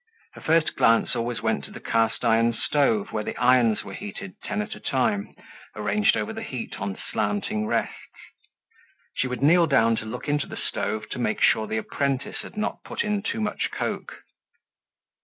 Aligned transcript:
Her 0.33 0.41
first 0.41 0.75
glance 0.75 1.15
always 1.15 1.43
went 1.43 1.63
to 1.65 1.71
the 1.71 1.79
cast 1.79 2.25
iron 2.25 2.53
stove 2.53 3.11
where 3.11 3.23
the 3.23 3.37
irons 3.37 3.83
were 3.83 3.93
heated 3.93 4.33
ten 4.43 4.59
at 4.63 4.73
a 4.73 4.79
time, 4.79 5.35
arranged 5.75 6.17
over 6.17 6.33
the 6.33 6.41
heat 6.41 6.79
on 6.81 6.97
slanting 6.97 7.67
rests. 7.67 7.93
She 9.13 9.27
would 9.27 9.43
kneel 9.43 9.67
down 9.67 9.95
to 9.97 10.05
look 10.05 10.27
into 10.27 10.47
the 10.47 10.57
stove 10.57 11.07
to 11.09 11.19
make 11.19 11.39
sure 11.39 11.67
the 11.67 11.77
apprentice 11.77 12.37
had 12.39 12.57
not 12.57 12.83
put 12.83 13.03
in 13.03 13.21
too 13.21 13.41
much 13.41 13.69
coke. 13.69 14.15